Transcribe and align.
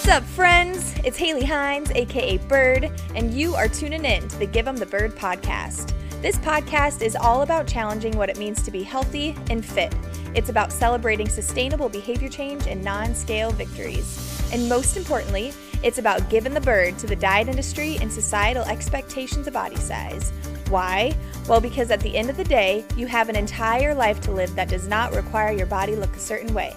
What's 0.00 0.12
up, 0.12 0.24
friends? 0.24 0.94
It's 1.04 1.18
Haley 1.18 1.44
Hines, 1.44 1.90
aka 1.90 2.38
Bird, 2.38 2.90
and 3.14 3.34
you 3.34 3.54
are 3.54 3.68
tuning 3.68 4.06
in 4.06 4.26
to 4.28 4.38
the 4.38 4.46
Give 4.46 4.66
'em 4.66 4.78
the 4.78 4.86
Bird 4.86 5.14
podcast. 5.14 5.92
This 6.22 6.38
podcast 6.38 7.02
is 7.02 7.14
all 7.14 7.42
about 7.42 7.66
challenging 7.66 8.16
what 8.16 8.30
it 8.30 8.38
means 8.38 8.62
to 8.62 8.70
be 8.70 8.82
healthy 8.82 9.36
and 9.50 9.62
fit. 9.62 9.94
It's 10.34 10.48
about 10.48 10.72
celebrating 10.72 11.28
sustainable 11.28 11.90
behavior 11.90 12.30
change 12.30 12.66
and 12.66 12.82
non 12.82 13.14
scale 13.14 13.50
victories. 13.50 14.40
And 14.54 14.70
most 14.70 14.96
importantly, 14.96 15.52
it's 15.82 15.98
about 15.98 16.30
giving 16.30 16.54
the 16.54 16.62
bird 16.62 16.98
to 17.00 17.06
the 17.06 17.14
diet 17.14 17.48
industry 17.48 17.98
and 18.00 18.10
societal 18.10 18.64
expectations 18.64 19.48
of 19.48 19.52
body 19.52 19.76
size. 19.76 20.32
Why? 20.70 21.14
Well, 21.46 21.60
because 21.60 21.90
at 21.90 22.00
the 22.00 22.16
end 22.16 22.30
of 22.30 22.38
the 22.38 22.44
day, 22.44 22.86
you 22.96 23.06
have 23.06 23.28
an 23.28 23.36
entire 23.36 23.94
life 23.94 24.22
to 24.22 24.32
live 24.32 24.54
that 24.54 24.70
does 24.70 24.88
not 24.88 25.14
require 25.14 25.52
your 25.52 25.66
body 25.66 25.94
look 25.94 26.16
a 26.16 26.20
certain 26.20 26.54
way. 26.54 26.74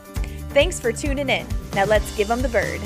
Thanks 0.50 0.78
for 0.78 0.92
tuning 0.92 1.30
in. 1.30 1.48
Now 1.74 1.86
let's 1.86 2.14
give 2.18 2.28
them 2.28 2.42
the 2.42 2.50
bird. 2.50 2.82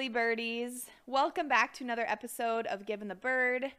Lovely 0.00 0.08
birdies. 0.08 0.86
Welcome 1.04 1.46
back 1.46 1.74
to 1.74 1.84
another 1.84 2.06
episode 2.08 2.66
of 2.68 2.86
Give 2.86 3.02
'em 3.02 3.08
the 3.08 3.14
Bird. 3.14 3.72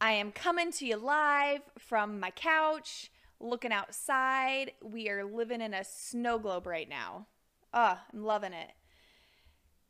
I 0.00 0.10
am 0.10 0.32
coming 0.32 0.72
to 0.72 0.84
you 0.84 0.96
live 0.96 1.62
from 1.78 2.18
my 2.18 2.32
couch, 2.32 3.12
looking 3.38 3.70
outside. 3.70 4.72
We 4.82 5.08
are 5.08 5.22
living 5.22 5.60
in 5.60 5.72
a 5.72 5.84
snow 5.84 6.40
globe 6.40 6.66
right 6.66 6.88
now. 6.88 7.28
Oh, 7.72 8.00
I'm 8.12 8.24
loving 8.24 8.52
it. 8.52 8.72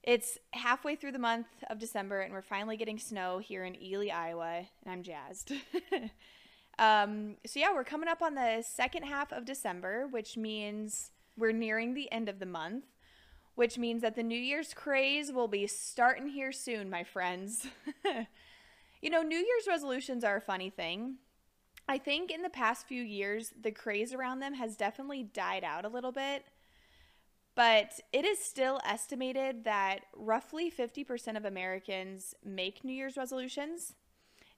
It's 0.03 0.37
halfway 0.51 0.95
through 0.95 1.13
the 1.13 1.19
month 1.19 1.47
of 1.71 1.79
December, 1.79 2.21
and 2.21 2.35
we're 2.35 2.43
finally 2.43 2.77
getting 2.77 2.99
snow 2.99 3.39
here 3.39 3.65
in 3.65 3.83
Ely, 3.83 4.09
Iowa, 4.09 4.69
and 4.83 4.93
I'm 4.93 5.03
jazzed. 5.03 5.53
um, 6.79 7.37
so, 7.47 7.59
yeah, 7.59 7.73
we're 7.73 7.83
coming 7.83 8.11
up 8.11 8.21
on 8.21 8.35
the 8.35 8.63
second 8.63 9.05
half 9.05 9.33
of 9.33 9.47
December, 9.47 10.07
which 10.07 10.37
means 10.37 11.13
we're 11.35 11.53
nearing 11.53 11.95
the 11.95 12.13
end 12.13 12.29
of 12.29 12.41
the 12.41 12.45
month, 12.45 12.85
which 13.55 13.79
means 13.79 14.03
that 14.03 14.17
the 14.17 14.23
New 14.23 14.39
Year's 14.39 14.73
craze 14.75 15.33
will 15.33 15.49
be 15.49 15.67
starting 15.67 16.29
here 16.29 16.53
soon, 16.53 16.89
my 16.89 17.05
friends. 17.05 17.67
you 19.03 19.11
know, 19.11 19.23
New 19.23 19.37
Year's 19.37 19.67
resolutions 19.69 20.25
are 20.25 20.37
a 20.37 20.41
funny 20.41 20.71
thing. 20.71 21.17
I 21.89 21.99
think 21.99 22.31
in 22.31 22.43
the 22.43 22.49
past 22.49 22.87
few 22.87 23.03
years, 23.03 23.53
the 23.61 23.73
craze 23.73 24.15
around 24.15 24.41
them 24.41 24.55
has 24.55 24.77
definitely 24.77 25.25
died 25.25 25.65
out 25.65 25.85
a 25.85 25.89
little 25.89 26.13
bit. 26.13 26.45
But 27.55 28.01
it 28.13 28.25
is 28.25 28.39
still 28.39 28.81
estimated 28.85 29.65
that 29.65 30.01
roughly 30.17 30.71
50% 30.71 31.37
of 31.37 31.45
Americans 31.45 32.35
make 32.43 32.83
New 32.83 32.95
Year's 32.95 33.19
resolutions. 33.19 33.95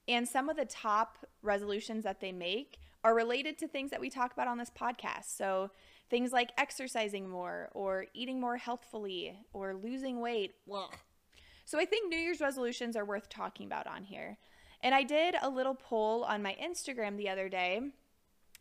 And 0.07 0.27
some 0.27 0.49
of 0.49 0.55
the 0.55 0.65
top 0.65 1.25
resolutions 1.41 2.03
that 2.03 2.21
they 2.21 2.31
make 2.31 2.77
are 3.05 3.13
related 3.13 3.55
to 3.59 3.67
things 3.67 3.91
that 3.91 4.01
we 4.01 4.09
talk 4.09 4.33
about 4.33 4.47
on 4.47 4.57
this 4.57 4.71
podcast. 4.71 5.37
So 5.37 5.69
things 6.09 6.33
like 6.33 6.49
exercising 6.57 7.29
more, 7.29 7.69
or 7.75 8.07
eating 8.15 8.41
more 8.41 8.57
healthfully, 8.57 9.37
or 9.53 9.75
losing 9.75 10.19
weight. 10.19 10.55
So 11.65 11.79
I 11.79 11.85
think 11.85 12.09
New 12.09 12.17
Year's 12.17 12.41
resolutions 12.41 12.95
are 12.95 13.05
worth 13.05 13.29
talking 13.29 13.67
about 13.67 13.85
on 13.85 14.03
here. 14.03 14.39
And 14.81 14.95
I 14.95 15.03
did 15.03 15.35
a 15.39 15.49
little 15.49 15.75
poll 15.75 16.23
on 16.23 16.41
my 16.41 16.57
Instagram 16.61 17.15
the 17.15 17.29
other 17.29 17.47
day. 17.47 17.79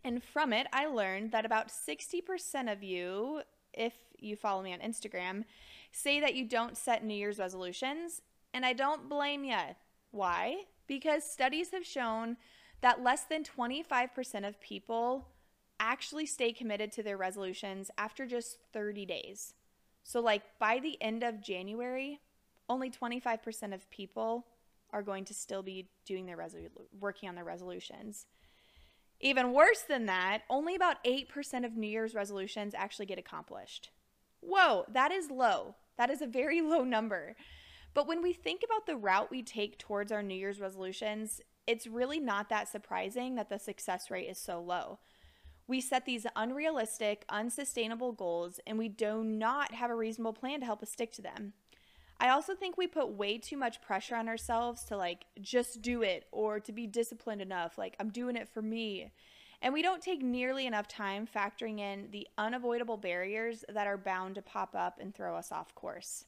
And 0.04 0.22
from 0.22 0.52
it, 0.52 0.66
I 0.74 0.86
learned 0.88 1.32
that 1.32 1.46
about 1.46 1.68
60% 1.68 2.70
of 2.70 2.82
you, 2.82 3.40
if 3.72 3.94
you 4.18 4.36
follow 4.36 4.62
me 4.62 4.74
on 4.74 4.80
Instagram, 4.80 5.44
say 5.90 6.20
that 6.20 6.34
you 6.34 6.46
don't 6.46 6.76
set 6.76 7.02
New 7.02 7.14
Year's 7.14 7.38
resolutions, 7.38 8.20
and 8.52 8.66
I 8.66 8.74
don't 8.74 9.08
blame 9.08 9.44
you. 9.44 9.56
Why? 10.10 10.64
Because 10.86 11.24
studies 11.24 11.70
have 11.70 11.86
shown 11.86 12.36
that 12.84 13.02
less 13.02 13.24
than 13.24 13.42
25% 13.42 14.46
of 14.46 14.60
people 14.60 15.26
actually 15.80 16.26
stay 16.26 16.52
committed 16.52 16.92
to 16.92 17.02
their 17.02 17.16
resolutions 17.16 17.90
after 17.96 18.26
just 18.26 18.58
30 18.74 19.06
days. 19.06 19.54
So, 20.02 20.20
like 20.20 20.42
by 20.58 20.80
the 20.80 21.02
end 21.02 21.22
of 21.22 21.42
January, 21.42 22.20
only 22.68 22.90
25% 22.90 23.72
of 23.72 23.88
people 23.88 24.44
are 24.90 25.02
going 25.02 25.24
to 25.24 25.32
still 25.32 25.62
be 25.62 25.88
doing 26.04 26.26
their 26.26 26.36
resolu- 26.36 26.68
working 27.00 27.26
on 27.26 27.36
their 27.36 27.44
resolutions. 27.44 28.26
Even 29.18 29.54
worse 29.54 29.80
than 29.88 30.04
that, 30.04 30.42
only 30.50 30.74
about 30.74 31.02
8% 31.04 31.64
of 31.64 31.78
New 31.78 31.86
Year's 31.86 32.14
resolutions 32.14 32.74
actually 32.74 33.06
get 33.06 33.18
accomplished. 33.18 33.92
Whoa, 34.40 34.84
that 34.92 35.10
is 35.10 35.30
low. 35.30 35.76
That 35.96 36.10
is 36.10 36.20
a 36.20 36.26
very 36.26 36.60
low 36.72 36.84
number. 36.84 37.34
But 37.94 38.06
when 38.06 38.20
we 38.20 38.34
think 38.34 38.60
about 38.62 38.84
the 38.84 38.96
route 38.96 39.30
we 39.30 39.42
take 39.42 39.78
towards 39.78 40.12
our 40.12 40.22
New 40.22 40.34
Year's 40.34 40.60
resolutions, 40.60 41.40
it's 41.66 41.86
really 41.86 42.20
not 42.20 42.48
that 42.48 42.68
surprising 42.68 43.34
that 43.36 43.48
the 43.48 43.58
success 43.58 44.10
rate 44.10 44.28
is 44.28 44.38
so 44.38 44.60
low. 44.60 44.98
We 45.66 45.80
set 45.80 46.04
these 46.04 46.26
unrealistic, 46.36 47.24
unsustainable 47.28 48.12
goals, 48.12 48.60
and 48.66 48.78
we 48.78 48.88
do 48.88 49.24
not 49.24 49.72
have 49.72 49.90
a 49.90 49.94
reasonable 49.94 50.34
plan 50.34 50.60
to 50.60 50.66
help 50.66 50.82
us 50.82 50.90
stick 50.90 51.12
to 51.12 51.22
them. 51.22 51.54
I 52.20 52.28
also 52.28 52.54
think 52.54 52.76
we 52.76 52.86
put 52.86 53.10
way 53.10 53.38
too 53.38 53.56
much 53.56 53.80
pressure 53.80 54.14
on 54.14 54.28
ourselves 54.28 54.84
to 54.84 54.96
like 54.96 55.24
just 55.40 55.82
do 55.82 56.02
it 56.02 56.26
or 56.32 56.60
to 56.60 56.72
be 56.72 56.86
disciplined 56.86 57.40
enough. 57.40 57.76
Like, 57.76 57.96
I'm 57.98 58.10
doing 58.10 58.36
it 58.36 58.48
for 58.48 58.62
me. 58.62 59.10
And 59.62 59.72
we 59.72 59.82
don't 59.82 60.02
take 60.02 60.22
nearly 60.22 60.66
enough 60.66 60.86
time 60.86 61.26
factoring 61.26 61.80
in 61.80 62.08
the 62.10 62.28
unavoidable 62.36 62.98
barriers 62.98 63.64
that 63.68 63.86
are 63.86 63.96
bound 63.96 64.34
to 64.34 64.42
pop 64.42 64.74
up 64.74 64.98
and 65.00 65.14
throw 65.14 65.36
us 65.36 65.50
off 65.50 65.74
course. 65.74 66.26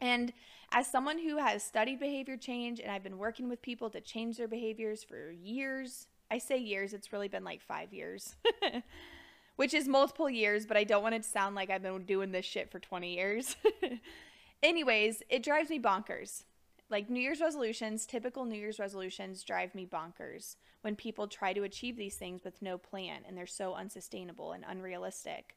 And 0.00 0.32
as 0.72 0.86
someone 0.86 1.18
who 1.18 1.36
has 1.38 1.62
studied 1.62 2.00
behavior 2.00 2.36
change 2.36 2.80
and 2.80 2.90
I've 2.90 3.02
been 3.02 3.18
working 3.18 3.48
with 3.48 3.60
people 3.60 3.90
to 3.90 4.00
change 4.00 4.36
their 4.36 4.48
behaviors 4.48 5.02
for 5.02 5.30
years, 5.30 6.06
I 6.30 6.38
say 6.38 6.58
years, 6.58 6.92
it's 6.94 7.12
really 7.12 7.28
been 7.28 7.44
like 7.44 7.60
five 7.60 7.92
years, 7.92 8.36
which 9.56 9.74
is 9.74 9.88
multiple 9.88 10.30
years, 10.30 10.64
but 10.64 10.76
I 10.76 10.84
don't 10.84 11.02
want 11.02 11.16
it 11.16 11.24
to 11.24 11.28
sound 11.28 11.56
like 11.56 11.70
I've 11.70 11.82
been 11.82 12.04
doing 12.04 12.30
this 12.30 12.46
shit 12.46 12.70
for 12.70 12.78
20 12.78 13.14
years. 13.14 13.56
Anyways, 14.62 15.22
it 15.28 15.42
drives 15.42 15.70
me 15.70 15.80
bonkers. 15.80 16.44
Like 16.88 17.08
New 17.08 17.20
Year's 17.20 17.40
resolutions, 17.40 18.06
typical 18.06 18.44
New 18.44 18.58
Year's 18.58 18.78
resolutions 18.78 19.44
drive 19.44 19.74
me 19.74 19.86
bonkers 19.86 20.56
when 20.82 20.96
people 20.96 21.28
try 21.28 21.52
to 21.52 21.62
achieve 21.62 21.96
these 21.96 22.16
things 22.16 22.42
with 22.44 22.60
no 22.62 22.78
plan 22.78 23.22
and 23.26 23.36
they're 23.36 23.46
so 23.46 23.74
unsustainable 23.74 24.52
and 24.52 24.64
unrealistic. 24.66 25.56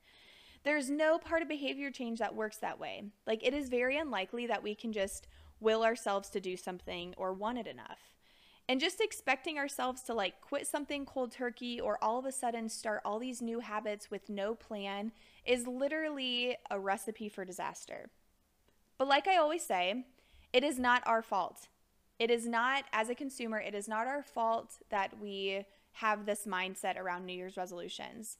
There's 0.64 0.90
no 0.90 1.18
part 1.18 1.42
of 1.42 1.48
behavior 1.48 1.92
change 1.92 2.20
that 2.20 2.36
works 2.36 2.58
that 2.58 2.80
way. 2.80 3.04
Like 3.28 3.46
it 3.46 3.54
is 3.54 3.70
very 3.70 3.98
unlikely 3.98 4.48
that 4.48 4.64
we 4.64 4.76
can 4.76 4.94
just 4.94 5.28
will 5.60 5.84
ourselves 5.84 6.30
to 6.30 6.40
do 6.40 6.56
something 6.56 7.14
or 7.18 7.34
want 7.34 7.58
it 7.58 7.68
enough. 7.68 8.00
And 8.70 8.80
just 8.80 9.02
expecting 9.02 9.58
ourselves 9.58 10.04
to 10.04 10.14
like 10.14 10.40
quit 10.40 10.68
something 10.68 11.06
cold 11.06 11.34
turkey 11.34 11.82
or 11.82 12.02
all 12.02 12.18
of 12.18 12.26
a 12.26 12.32
sudden 12.32 12.70
start 12.70 13.02
all 13.04 13.20
these 13.20 13.42
new 13.42 13.60
habits 13.60 14.10
with 14.10 14.30
no 14.30 14.56
plan 14.56 15.12
is 15.46 15.68
literally 15.68 16.56
a 16.72 16.80
recipe 16.80 17.28
for 17.28 17.44
disaster. 17.44 18.10
But 18.98 19.10
like 19.10 19.28
I 19.28 19.36
always 19.36 19.66
say, 19.66 20.06
it 20.54 20.64
is 20.64 20.80
not 20.80 21.04
our 21.06 21.22
fault. 21.22 21.68
It 22.20 22.32
is 22.32 22.48
not, 22.48 22.86
as 22.94 23.10
a 23.10 23.16
consumer, 23.16 23.60
it 23.60 23.76
is 23.76 23.88
not 23.90 24.08
our 24.08 24.24
fault 24.24 24.76
that 24.90 25.20
we 25.20 25.66
have 25.94 26.26
this 26.26 26.46
mindset 26.46 26.98
around 26.98 27.26
New 27.26 27.34
Year's 27.34 27.58
resolutions. 27.58 28.38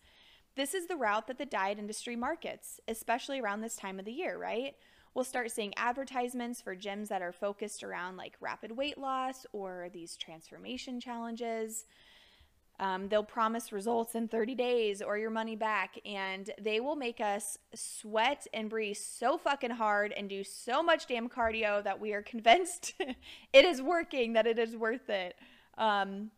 This 0.56 0.74
is 0.74 0.88
the 0.88 0.96
route 0.96 1.28
that 1.28 1.38
the 1.38 1.46
diet 1.46 1.80
industry 1.80 2.16
markets, 2.16 2.80
especially 2.88 3.40
around 3.40 3.62
this 3.62 3.76
time 3.76 3.98
of 3.98 4.06
the 4.06 4.12
year, 4.12 4.38
right? 4.38 4.76
We'll 5.16 5.26
start 5.26 5.52
seeing 5.52 5.74
advertisements 5.78 6.62
for 6.62 6.76
gyms 6.76 7.08
that 7.08 7.22
are 7.22 7.32
focused 7.32 7.84
around 7.84 8.18
like 8.18 8.36
rapid 8.40 8.72
weight 8.72 8.98
loss 8.98 9.46
or 9.52 9.90
these 9.94 10.16
transformation 10.16 11.00
challenges. 11.00 11.86
Um, 12.80 13.08
they'll 13.08 13.24
promise 13.24 13.72
results 13.72 14.16
in 14.16 14.28
30 14.28 14.56
days 14.56 15.02
or 15.02 15.18
your 15.18 15.30
money 15.30 15.56
back, 15.56 16.00
and 16.06 16.50
they 16.60 16.80
will 16.80 16.96
make 16.96 17.22
us 17.22 17.58
sweat 17.76 18.48
and 18.54 18.70
breathe 18.70 18.98
so 18.98 19.38
fucking 19.38 19.72
hard 19.72 20.12
and 20.12 20.28
do 20.28 20.44
so 20.44 20.82
much 20.82 21.08
damn 21.08 21.30
cardio 21.30 21.84
that 21.84 22.00
we 22.00 22.14
are 22.14 22.22
convinced 22.24 22.94
it 23.00 23.66
is 23.66 23.82
working, 23.82 24.34
that 24.34 24.48
it 24.48 24.58
is 24.58 24.76
worth 24.76 25.10
it. 25.10 25.36
Um, 25.78 26.32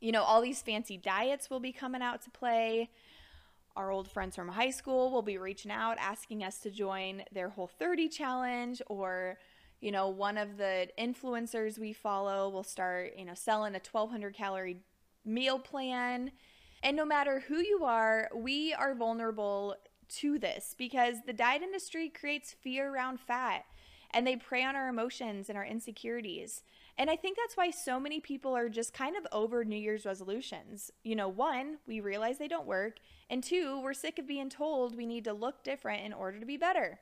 you 0.00 0.12
know, 0.12 0.22
all 0.22 0.40
these 0.40 0.62
fancy 0.62 0.96
diets 0.96 1.50
will 1.50 1.60
be 1.60 1.72
coming 1.72 2.02
out 2.02 2.22
to 2.22 2.30
play. 2.30 2.90
Our 3.78 3.92
old 3.92 4.10
friends 4.10 4.34
from 4.34 4.48
high 4.48 4.70
school 4.70 5.12
will 5.12 5.22
be 5.22 5.38
reaching 5.38 5.70
out 5.70 5.98
asking 6.00 6.42
us 6.42 6.58
to 6.60 6.70
join 6.70 7.22
their 7.30 7.48
Whole 7.48 7.68
30 7.68 8.08
challenge 8.08 8.82
or 8.88 9.38
you 9.80 9.92
know, 9.92 10.08
one 10.08 10.36
of 10.36 10.56
the 10.56 10.88
influencers 10.98 11.78
we 11.78 11.92
follow 11.92 12.48
will 12.48 12.64
start, 12.64 13.12
you 13.16 13.24
know, 13.24 13.34
selling 13.34 13.76
a 13.76 13.78
1200 13.78 14.34
calorie 14.34 14.80
meal 15.24 15.60
plan. 15.60 16.32
And 16.82 16.96
no 16.96 17.04
matter 17.04 17.44
who 17.46 17.58
you 17.58 17.84
are, 17.84 18.28
we 18.34 18.74
are 18.74 18.96
vulnerable 18.96 19.76
to 20.16 20.40
this 20.40 20.74
because 20.76 21.18
the 21.26 21.32
diet 21.32 21.62
industry 21.62 22.08
creates 22.08 22.52
fear 22.52 22.92
around 22.92 23.20
fat 23.20 23.64
and 24.10 24.26
they 24.26 24.34
prey 24.34 24.64
on 24.64 24.74
our 24.74 24.88
emotions 24.88 25.48
and 25.48 25.56
our 25.56 25.64
insecurities. 25.64 26.64
And 26.98 27.08
I 27.08 27.14
think 27.14 27.36
that's 27.36 27.56
why 27.56 27.70
so 27.70 28.00
many 28.00 28.18
people 28.18 28.56
are 28.56 28.68
just 28.68 28.92
kind 28.92 29.16
of 29.16 29.24
over 29.30 29.64
New 29.64 29.76
Year's 29.76 30.04
resolutions. 30.04 30.90
You 31.04 31.14
know, 31.14 31.28
one, 31.28 31.78
we 31.86 32.00
realize 32.00 32.38
they 32.38 32.48
don't 32.48 32.66
work, 32.66 32.96
and 33.30 33.42
two, 33.42 33.80
we're 33.80 33.94
sick 33.94 34.18
of 34.18 34.26
being 34.26 34.50
told 34.50 34.96
we 34.96 35.06
need 35.06 35.24
to 35.24 35.32
look 35.32 35.62
different 35.62 36.04
in 36.04 36.12
order 36.12 36.40
to 36.40 36.46
be 36.46 36.56
better. 36.56 36.98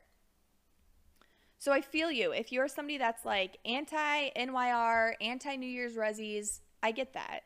So 1.59 1.73
I 1.73 1.81
feel 1.81 2.13
you. 2.13 2.33
If 2.33 2.53
you're 2.53 2.69
somebody 2.69 2.99
that's 2.99 3.25
like 3.25 3.57
anti 3.65 4.31
NYR, 4.37 5.15
anti 5.23 5.57
New 5.57 5.67
Year's 5.67 5.95
resis, 5.95 6.61
I 6.83 6.93
get 6.93 7.15
that. 7.15 7.41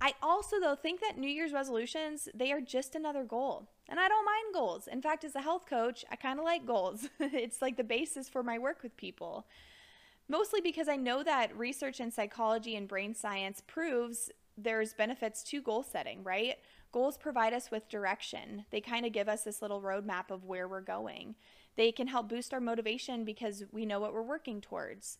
I 0.00 0.14
also 0.22 0.58
though 0.58 0.74
think 0.74 1.00
that 1.00 1.18
New 1.18 1.28
Year's 1.28 1.52
resolutions, 1.52 2.28
they 2.34 2.50
are 2.50 2.60
just 2.60 2.96
another 2.96 3.22
goal. 3.22 3.68
And 3.88 4.00
I 4.00 4.08
don't 4.08 4.24
mind 4.24 4.54
goals. 4.54 4.88
In 4.88 5.02
fact, 5.02 5.24
as 5.24 5.36
a 5.36 5.40
health 5.40 5.66
coach, 5.66 6.04
I 6.10 6.16
kind 6.16 6.38
of 6.38 6.44
like 6.44 6.66
goals. 6.66 7.08
it's 7.20 7.62
like 7.62 7.76
the 7.76 7.84
basis 7.84 8.28
for 8.28 8.42
my 8.42 8.58
work 8.58 8.82
with 8.82 8.96
people. 8.96 9.46
Mostly 10.30 10.60
because 10.60 10.88
I 10.88 10.94
know 10.94 11.24
that 11.24 11.58
research 11.58 11.98
in 11.98 12.12
psychology 12.12 12.76
and 12.76 12.86
brain 12.86 13.16
science 13.16 13.60
proves 13.66 14.30
there's 14.56 14.94
benefits 14.94 15.42
to 15.42 15.60
goal 15.60 15.82
setting, 15.82 16.22
right? 16.22 16.54
Goals 16.92 17.18
provide 17.18 17.52
us 17.52 17.72
with 17.72 17.88
direction. 17.88 18.64
They 18.70 18.80
kind 18.80 19.04
of 19.04 19.10
give 19.10 19.28
us 19.28 19.42
this 19.42 19.60
little 19.60 19.82
roadmap 19.82 20.30
of 20.30 20.44
where 20.44 20.68
we're 20.68 20.82
going. 20.82 21.34
They 21.74 21.90
can 21.90 22.06
help 22.06 22.28
boost 22.28 22.54
our 22.54 22.60
motivation 22.60 23.24
because 23.24 23.64
we 23.72 23.84
know 23.84 23.98
what 23.98 24.14
we're 24.14 24.22
working 24.22 24.60
towards. 24.60 25.18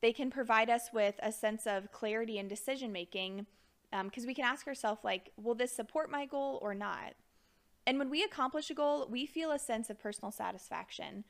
They 0.00 0.12
can 0.12 0.30
provide 0.30 0.70
us 0.70 0.90
with 0.92 1.16
a 1.20 1.32
sense 1.32 1.66
of 1.66 1.90
clarity 1.90 2.38
and 2.38 2.48
decision 2.48 2.92
making 2.92 3.46
because 3.90 4.22
um, 4.22 4.28
we 4.28 4.34
can 4.34 4.44
ask 4.44 4.68
ourselves, 4.68 5.00
like, 5.02 5.32
will 5.36 5.56
this 5.56 5.72
support 5.72 6.12
my 6.12 6.26
goal 6.26 6.60
or 6.62 6.76
not? 6.76 7.14
And 7.88 7.98
when 7.98 8.08
we 8.08 8.22
accomplish 8.22 8.70
a 8.70 8.74
goal, 8.74 9.08
we 9.10 9.26
feel 9.26 9.50
a 9.50 9.58
sense 9.58 9.90
of 9.90 10.00
personal 10.00 10.30
satisfaction. 10.30 11.24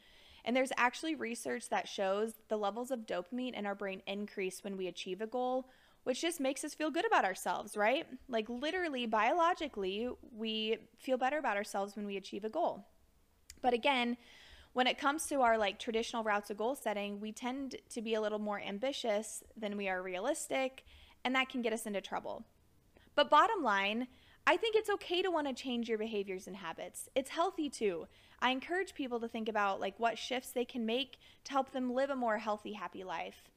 And 0.44 0.54
there's 0.54 0.72
actually 0.76 1.14
research 1.14 1.68
that 1.70 1.88
shows 1.88 2.34
the 2.48 2.58
levels 2.58 2.90
of 2.90 3.06
dopamine 3.06 3.54
in 3.54 3.66
our 3.66 3.74
brain 3.74 4.02
increase 4.06 4.62
when 4.62 4.76
we 4.76 4.88
achieve 4.88 5.20
a 5.20 5.26
goal, 5.26 5.68
which 6.04 6.20
just 6.20 6.38
makes 6.38 6.64
us 6.64 6.74
feel 6.74 6.90
good 6.90 7.06
about 7.06 7.24
ourselves, 7.24 7.76
right? 7.76 8.06
Like 8.28 8.48
literally, 8.48 9.06
biologically, 9.06 10.08
we 10.36 10.76
feel 10.98 11.16
better 11.16 11.38
about 11.38 11.56
ourselves 11.56 11.96
when 11.96 12.06
we 12.06 12.18
achieve 12.18 12.44
a 12.44 12.50
goal. 12.50 12.84
But 13.62 13.72
again, 13.72 14.18
when 14.74 14.86
it 14.86 14.98
comes 14.98 15.26
to 15.26 15.40
our 15.40 15.56
like 15.56 15.78
traditional 15.78 16.24
routes 16.24 16.50
of 16.50 16.58
goal 16.58 16.74
setting, 16.74 17.20
we 17.20 17.32
tend 17.32 17.76
to 17.90 18.02
be 18.02 18.14
a 18.14 18.20
little 18.20 18.38
more 18.38 18.60
ambitious 18.60 19.42
than 19.56 19.76
we 19.76 19.88
are 19.88 20.02
realistic, 20.02 20.84
and 21.24 21.34
that 21.34 21.48
can 21.48 21.62
get 21.62 21.72
us 21.72 21.86
into 21.86 22.02
trouble. 22.02 22.44
But 23.14 23.30
bottom 23.30 23.62
line, 23.62 24.08
I 24.46 24.58
think 24.58 24.76
it's 24.76 24.90
okay 24.90 25.22
to 25.22 25.30
want 25.30 25.46
to 25.46 25.54
change 25.54 25.88
your 25.88 25.96
behaviors 25.96 26.46
and 26.46 26.56
habits. 26.56 27.08
It's 27.14 27.30
healthy 27.30 27.70
too. 27.70 28.06
I 28.40 28.50
encourage 28.50 28.94
people 28.94 29.20
to 29.20 29.28
think 29.28 29.48
about 29.48 29.80
like 29.80 29.98
what 29.98 30.18
shifts 30.18 30.50
they 30.50 30.66
can 30.66 30.84
make 30.84 31.16
to 31.44 31.52
help 31.52 31.72
them 31.72 31.94
live 31.94 32.10
a 32.10 32.16
more 32.16 32.36
healthy, 32.38 32.74
happy 32.74 33.04
life. 33.04 33.50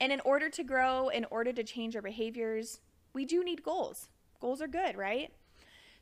And 0.00 0.10
in 0.12 0.20
order 0.20 0.48
to 0.48 0.64
grow, 0.64 1.08
in 1.08 1.26
order 1.30 1.52
to 1.52 1.62
change 1.62 1.94
our 1.94 2.02
behaviors, 2.02 2.80
we 3.12 3.26
do 3.26 3.44
need 3.44 3.62
goals. 3.62 4.08
Goals 4.40 4.62
are 4.62 4.68
good, 4.68 4.96
right? 4.96 5.30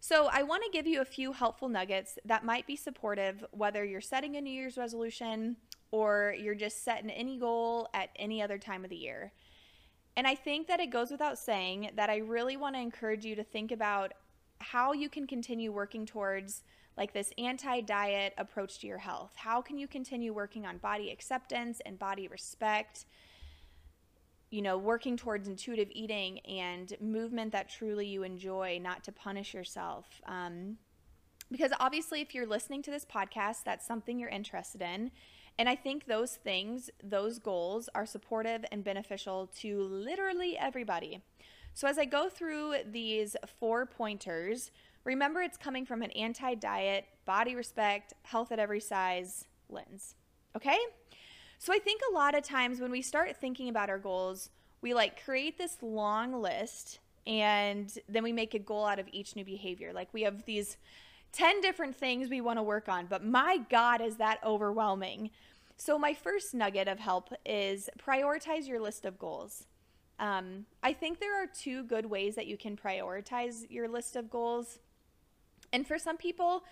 So, 0.00 0.28
I 0.32 0.42
want 0.42 0.64
to 0.64 0.70
give 0.70 0.86
you 0.86 1.00
a 1.00 1.04
few 1.04 1.32
helpful 1.32 1.68
nuggets 1.68 2.18
that 2.24 2.44
might 2.44 2.66
be 2.66 2.74
supportive 2.74 3.44
whether 3.52 3.84
you're 3.84 4.00
setting 4.00 4.34
a 4.34 4.40
New 4.40 4.50
Year's 4.52 4.76
resolution 4.76 5.56
or 5.92 6.34
you're 6.36 6.56
just 6.56 6.82
setting 6.82 7.10
any 7.10 7.38
goal 7.38 7.88
at 7.94 8.10
any 8.16 8.42
other 8.42 8.58
time 8.58 8.82
of 8.82 8.90
the 8.90 8.96
year. 8.96 9.32
And 10.16 10.26
I 10.26 10.34
think 10.34 10.66
that 10.68 10.80
it 10.80 10.90
goes 10.90 11.10
without 11.10 11.38
saying 11.38 11.90
that 11.96 12.10
I 12.10 12.18
really 12.18 12.56
want 12.56 12.74
to 12.76 12.80
encourage 12.80 13.24
you 13.24 13.34
to 13.36 13.44
think 13.44 13.72
about 13.72 14.12
how 14.58 14.92
you 14.92 15.08
can 15.08 15.26
continue 15.26 15.72
working 15.72 16.06
towards 16.06 16.62
like 16.96 17.14
this 17.14 17.32
anti-diet 17.38 18.34
approach 18.36 18.78
to 18.80 18.86
your 18.86 18.98
health. 18.98 19.32
How 19.36 19.62
can 19.62 19.78
you 19.78 19.88
continue 19.88 20.34
working 20.34 20.66
on 20.66 20.76
body 20.76 21.10
acceptance 21.10 21.80
and 21.86 21.98
body 21.98 22.28
respect? 22.28 23.06
you 24.52 24.60
know, 24.60 24.76
working 24.76 25.16
towards 25.16 25.48
intuitive 25.48 25.88
eating 25.92 26.38
and 26.40 26.94
movement 27.00 27.52
that 27.52 27.70
truly 27.70 28.06
you 28.06 28.22
enjoy, 28.22 28.78
not 28.80 29.02
to 29.02 29.10
punish 29.10 29.54
yourself. 29.54 30.20
Um, 30.26 30.76
because 31.50 31.72
obviously, 31.80 32.20
if 32.20 32.34
you're 32.34 32.46
listening 32.46 32.82
to 32.82 32.90
this 32.90 33.06
podcast, 33.06 33.64
that's 33.64 33.86
something 33.86 34.18
you're 34.18 34.28
interested 34.28 34.82
in. 34.82 35.10
And 35.58 35.68
I 35.68 35.74
think 35.76 36.06
those 36.06 36.32
things, 36.36 36.90
those 37.02 37.38
goals 37.38 37.88
are 37.94 38.06
supportive 38.06 38.64
and 38.72 38.82
beneficial 38.82 39.50
to 39.60 39.82
literally 39.82 40.56
everybody. 40.58 41.22
So, 41.74 41.88
as 41.88 41.98
I 41.98 42.04
go 42.04 42.28
through 42.28 42.76
these 42.90 43.36
four 43.58 43.86
pointers, 43.86 44.70
remember 45.04 45.40
it's 45.40 45.56
coming 45.56 45.86
from 45.86 46.02
an 46.02 46.10
anti 46.12 46.54
diet, 46.54 47.06
body 47.24 47.54
respect, 47.54 48.14
health 48.22 48.52
at 48.52 48.58
every 48.58 48.80
size 48.80 49.46
lens. 49.68 50.14
Okay? 50.56 50.78
So 51.62 51.72
I 51.72 51.78
think 51.78 52.00
a 52.10 52.12
lot 52.12 52.36
of 52.36 52.42
times 52.42 52.80
when 52.80 52.90
we 52.90 53.02
start 53.02 53.36
thinking 53.36 53.68
about 53.68 53.88
our 53.88 53.98
goals, 54.00 54.50
we 54.80 54.94
like 54.94 55.24
create 55.24 55.58
this 55.58 55.76
long 55.80 56.34
list 56.42 56.98
and 57.24 57.96
then 58.08 58.24
we 58.24 58.32
make 58.32 58.54
a 58.54 58.58
goal 58.58 58.84
out 58.84 58.98
of 58.98 59.06
each 59.12 59.36
new 59.36 59.44
behavior. 59.44 59.92
Like 59.92 60.08
we 60.12 60.22
have 60.22 60.44
these 60.44 60.76
10 61.32 61.60
different 61.60 61.96
things 61.96 62.28
we 62.28 62.40
want 62.40 62.58
to 62.58 62.62
work 62.62 62.88
on, 62.88 63.06
but 63.06 63.24
my 63.24 63.58
God, 63.70 64.00
is 64.00 64.16
that 64.16 64.38
overwhelming. 64.44 65.30
So, 65.76 65.98
my 65.98 66.14
first 66.14 66.54
nugget 66.54 66.88
of 66.88 67.00
help 67.00 67.32
is 67.44 67.88
prioritize 67.98 68.68
your 68.68 68.80
list 68.80 69.04
of 69.04 69.18
goals. 69.18 69.66
Um, 70.18 70.66
I 70.82 70.92
think 70.92 71.18
there 71.18 71.42
are 71.42 71.46
two 71.46 71.82
good 71.84 72.06
ways 72.06 72.36
that 72.36 72.46
you 72.46 72.56
can 72.56 72.76
prioritize 72.76 73.68
your 73.70 73.88
list 73.88 74.14
of 74.14 74.30
goals. 74.30 74.78
And 75.72 75.86
for 75.86 75.98
some 75.98 76.16
people, 76.16 76.62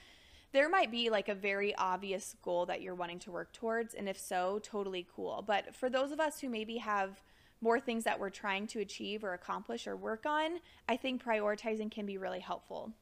there 0.52 0.68
might 0.68 0.90
be 0.90 1.10
like 1.10 1.28
a 1.28 1.34
very 1.34 1.74
obvious 1.74 2.36
goal 2.42 2.66
that 2.66 2.82
you're 2.82 2.94
wanting 2.94 3.18
to 3.20 3.30
work 3.30 3.52
towards. 3.52 3.94
And 3.94 4.08
if 4.08 4.18
so, 4.18 4.60
totally 4.62 5.06
cool. 5.14 5.42
But 5.46 5.74
for 5.74 5.88
those 5.88 6.12
of 6.12 6.20
us 6.20 6.40
who 6.40 6.48
maybe 6.48 6.76
have 6.76 7.22
more 7.60 7.80
things 7.80 8.04
that 8.04 8.18
we're 8.18 8.30
trying 8.30 8.66
to 8.68 8.80
achieve 8.80 9.24
or 9.24 9.32
accomplish 9.32 9.86
or 9.86 9.96
work 9.96 10.26
on, 10.26 10.60
I 10.88 10.96
think 10.96 11.24
prioritizing 11.24 11.90
can 11.90 12.06
be 12.06 12.18
really 12.18 12.40
helpful. 12.40 12.92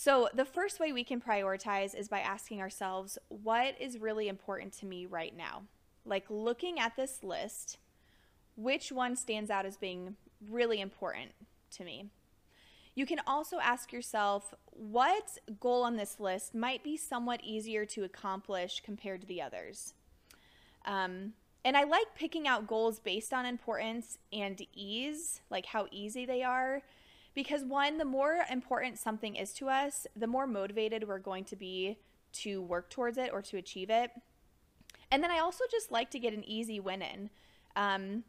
So, 0.00 0.28
the 0.32 0.44
first 0.44 0.78
way 0.78 0.92
we 0.92 1.02
can 1.02 1.20
prioritize 1.20 1.92
is 1.92 2.06
by 2.06 2.20
asking 2.20 2.60
ourselves, 2.60 3.18
what 3.30 3.74
is 3.80 3.98
really 3.98 4.28
important 4.28 4.72
to 4.74 4.86
me 4.86 5.06
right 5.06 5.36
now? 5.36 5.62
Like 6.04 6.24
looking 6.30 6.78
at 6.78 6.94
this 6.94 7.24
list, 7.24 7.78
which 8.54 8.92
one 8.92 9.16
stands 9.16 9.50
out 9.50 9.66
as 9.66 9.76
being 9.76 10.14
really 10.48 10.80
important 10.80 11.32
to 11.72 11.82
me? 11.82 12.10
You 12.94 13.06
can 13.06 13.18
also 13.26 13.58
ask 13.58 13.92
yourself 13.92 14.54
what 14.66 15.36
goal 15.58 15.82
on 15.82 15.96
this 15.96 16.20
list 16.20 16.54
might 16.54 16.84
be 16.84 16.96
somewhat 16.96 17.40
easier 17.42 17.84
to 17.86 18.04
accomplish 18.04 18.80
compared 18.84 19.22
to 19.22 19.26
the 19.26 19.42
others. 19.42 19.94
Um, 20.84 21.32
and 21.64 21.76
I 21.76 21.82
like 21.82 22.14
picking 22.14 22.46
out 22.46 22.68
goals 22.68 23.00
based 23.00 23.32
on 23.32 23.44
importance 23.44 24.16
and 24.32 24.64
ease, 24.72 25.40
like 25.50 25.66
how 25.66 25.88
easy 25.90 26.24
they 26.24 26.44
are. 26.44 26.82
Because 27.38 27.62
one, 27.62 27.98
the 27.98 28.04
more 28.04 28.40
important 28.50 28.98
something 28.98 29.36
is 29.36 29.52
to 29.52 29.68
us, 29.68 30.08
the 30.16 30.26
more 30.26 30.44
motivated 30.44 31.06
we're 31.06 31.20
going 31.20 31.44
to 31.44 31.54
be 31.54 31.96
to 32.32 32.60
work 32.60 32.90
towards 32.90 33.16
it 33.16 33.30
or 33.32 33.42
to 33.42 33.56
achieve 33.56 33.90
it. 33.90 34.10
And 35.12 35.22
then 35.22 35.30
I 35.30 35.38
also 35.38 35.62
just 35.70 35.92
like 35.92 36.10
to 36.10 36.18
get 36.18 36.34
an 36.34 36.42
easy 36.42 36.80
win 36.80 37.00
in. 37.00 37.30
Um, 37.76 38.24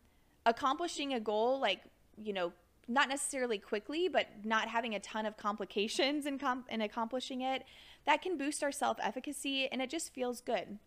accomplishing 0.45 1.15
a 1.15 1.19
goal, 1.19 1.59
like, 1.59 1.81
you 2.21 2.33
know, 2.33 2.53
not 2.87 3.09
necessarily 3.09 3.57
quickly, 3.57 4.09
but 4.09 4.27
not 4.43 4.67
having 4.67 4.93
a 4.93 4.99
ton 4.99 5.25
of 5.25 5.37
complications 5.37 6.27
in, 6.27 6.37
com- 6.37 6.65
in 6.69 6.81
accomplishing 6.81 7.41
it, 7.41 7.63
that 8.05 8.21
can 8.21 8.37
boost 8.37 8.61
our 8.61 8.71
self 8.71 8.99
efficacy 9.01 9.67
and 9.71 9.81
it 9.81 9.89
just 9.89 10.13
feels 10.13 10.39
good. 10.39 10.77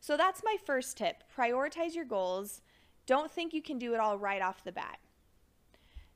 So 0.00 0.16
that's 0.16 0.42
my 0.42 0.56
first 0.66 0.96
tip 0.96 1.22
prioritize 1.32 1.94
your 1.94 2.06
goals. 2.06 2.60
Don't 3.06 3.30
think 3.30 3.54
you 3.54 3.62
can 3.62 3.78
do 3.78 3.94
it 3.94 4.00
all 4.00 4.18
right 4.18 4.42
off 4.42 4.64
the 4.64 4.72
bat. 4.72 4.98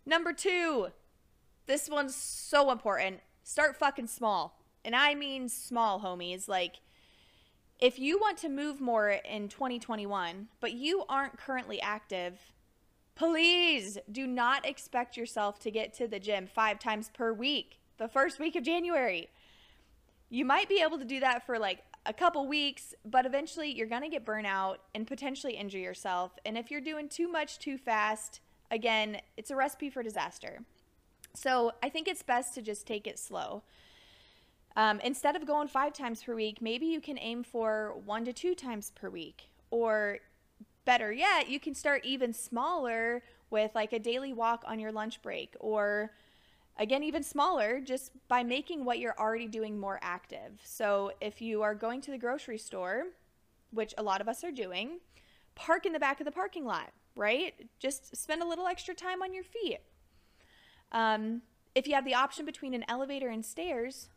Number 0.04 0.32
two, 0.32 0.88
this 1.66 1.88
one's 1.88 2.14
so 2.14 2.70
important. 2.70 3.20
Start 3.42 3.76
fucking 3.76 4.06
small. 4.06 4.58
And 4.84 4.96
I 4.96 5.14
mean 5.14 5.48
small, 5.48 6.00
homies. 6.00 6.48
Like, 6.48 6.80
if 7.80 7.98
you 7.98 8.18
want 8.18 8.38
to 8.38 8.48
move 8.48 8.80
more 8.80 9.10
in 9.10 9.48
2021, 9.48 10.48
but 10.60 10.72
you 10.72 11.04
aren't 11.08 11.38
currently 11.38 11.80
active, 11.80 12.52
Please 13.14 13.98
do 14.10 14.26
not 14.26 14.66
expect 14.66 15.16
yourself 15.16 15.58
to 15.60 15.70
get 15.70 15.92
to 15.94 16.08
the 16.08 16.18
gym 16.18 16.46
five 16.46 16.78
times 16.78 17.10
per 17.12 17.32
week 17.32 17.78
the 17.98 18.08
first 18.08 18.40
week 18.40 18.56
of 18.56 18.64
January. 18.64 19.28
You 20.28 20.44
might 20.44 20.68
be 20.68 20.82
able 20.82 20.98
to 20.98 21.04
do 21.04 21.20
that 21.20 21.44
for 21.44 21.58
like 21.58 21.80
a 22.06 22.12
couple 22.12 22.48
weeks, 22.48 22.94
but 23.04 23.26
eventually 23.26 23.70
you're 23.70 23.86
going 23.86 24.02
to 24.02 24.08
get 24.08 24.24
burnout 24.24 24.78
and 24.94 25.06
potentially 25.06 25.52
injure 25.52 25.78
yourself. 25.78 26.32
And 26.44 26.56
if 26.56 26.70
you're 26.70 26.80
doing 26.80 27.08
too 27.08 27.30
much 27.30 27.58
too 27.58 27.76
fast, 27.78 28.40
again, 28.70 29.20
it's 29.36 29.50
a 29.50 29.56
recipe 29.56 29.90
for 29.90 30.02
disaster. 30.02 30.64
So 31.34 31.72
I 31.82 31.88
think 31.88 32.08
it's 32.08 32.22
best 32.22 32.54
to 32.54 32.62
just 32.62 32.86
take 32.86 33.06
it 33.06 33.18
slow. 33.18 33.62
Um, 34.76 35.00
instead 35.00 35.36
of 35.36 35.46
going 35.46 35.68
five 35.68 35.92
times 35.92 36.22
per 36.22 36.34
week, 36.34 36.62
maybe 36.62 36.86
you 36.86 37.00
can 37.00 37.18
aim 37.18 37.42
for 37.42 37.94
one 38.04 38.24
to 38.24 38.32
two 38.32 38.54
times 38.54 38.90
per 38.94 39.10
week. 39.10 39.50
Or 39.70 40.18
better 40.84 41.12
yet, 41.12 41.48
you 41.48 41.60
can 41.60 41.74
start 41.74 42.04
even 42.04 42.32
smaller 42.32 43.22
with 43.50 43.74
like 43.74 43.92
a 43.92 43.98
daily 43.98 44.32
walk 44.32 44.64
on 44.66 44.80
your 44.80 44.92
lunch 44.92 45.20
break 45.22 45.54
or 45.60 46.10
again 46.78 47.02
even 47.02 47.22
smaller 47.22 47.80
just 47.80 48.10
by 48.28 48.42
making 48.42 48.84
what 48.84 48.98
you're 48.98 49.18
already 49.18 49.46
doing 49.46 49.78
more 49.78 49.98
active. 50.02 50.60
So 50.64 51.12
if 51.20 51.42
you 51.42 51.62
are 51.62 51.74
going 51.74 52.00
to 52.02 52.10
the 52.10 52.18
grocery 52.18 52.58
store, 52.58 53.04
which 53.70 53.94
a 53.98 54.02
lot 54.02 54.20
of 54.20 54.28
us 54.28 54.42
are 54.42 54.50
doing, 54.50 55.00
park 55.54 55.84
in 55.84 55.92
the 55.92 55.98
back 55.98 56.20
of 56.20 56.24
the 56.24 56.32
parking 56.32 56.64
lot, 56.64 56.92
right? 57.14 57.54
Just 57.78 58.16
spend 58.16 58.42
a 58.42 58.48
little 58.48 58.66
extra 58.66 58.94
time 58.94 59.22
on 59.22 59.34
your 59.34 59.44
feet. 59.44 59.80
Um, 60.92 61.42
if 61.74 61.88
you 61.88 61.94
have 61.94 62.04
the 62.04 62.14
option 62.14 62.44
between 62.44 62.74
an 62.74 62.84
elevator 62.88 63.28
and 63.28 63.44
stairs, 63.44 64.08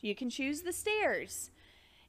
you 0.00 0.14
can 0.14 0.28
choose 0.28 0.62
the 0.62 0.72
stairs. 0.72 1.50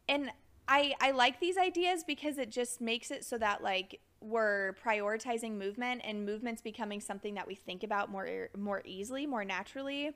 And 0.09 0.31
I 0.67 0.93
I 0.99 1.11
like 1.11 1.39
these 1.39 1.57
ideas 1.57 2.03
because 2.03 2.37
it 2.37 2.51
just 2.51 2.81
makes 2.81 3.11
it 3.11 3.23
so 3.23 3.37
that 3.37 3.63
like 3.63 4.01
we're 4.19 4.75
prioritizing 4.83 5.57
movement 5.57 6.01
and 6.03 6.25
movement's 6.25 6.61
becoming 6.61 6.99
something 6.99 7.35
that 7.35 7.47
we 7.47 7.55
think 7.55 7.83
about 7.83 8.09
more 8.09 8.49
more 8.57 8.81
easily, 8.85 9.25
more 9.25 9.45
naturally. 9.45 10.11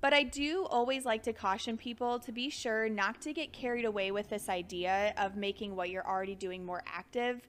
But 0.00 0.12
I 0.12 0.22
do 0.22 0.66
always 0.68 1.04
like 1.04 1.22
to 1.22 1.32
caution 1.32 1.76
people 1.76 2.18
to 2.20 2.32
be 2.32 2.50
sure 2.50 2.88
not 2.88 3.22
to 3.22 3.32
get 3.32 3.52
carried 3.52 3.84
away 3.84 4.10
with 4.10 4.28
this 4.28 4.48
idea 4.48 5.14
of 5.16 5.36
making 5.36 5.76
what 5.76 5.88
you're 5.88 6.06
already 6.06 6.34
doing 6.34 6.64
more 6.64 6.82
active 6.86 7.46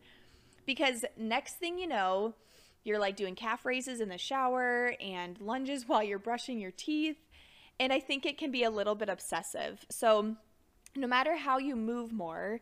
because 0.65 1.05
next 1.17 1.55
thing 1.55 1.77
you 1.77 1.87
know, 1.87 2.33
you're 2.85 2.99
like 2.99 3.17
doing 3.17 3.35
calf 3.35 3.65
raises 3.65 3.99
in 3.99 4.07
the 4.07 4.17
shower 4.17 4.93
and 5.01 5.41
lunges 5.41 5.85
while 5.87 6.01
you're 6.01 6.19
brushing 6.19 6.61
your 6.61 6.71
teeth. 6.71 7.17
And 7.77 7.91
I 7.91 7.99
think 7.99 8.25
it 8.25 8.37
can 8.37 8.51
be 8.51 8.63
a 8.63 8.69
little 8.69 8.95
bit 8.95 9.09
obsessive. 9.09 9.85
So, 9.89 10.37
no 10.95 11.07
matter 11.07 11.35
how 11.35 11.57
you 11.57 11.75
move 11.75 12.13
more, 12.13 12.61